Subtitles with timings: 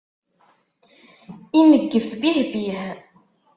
[1.59, 2.81] Ineggef bih-bih.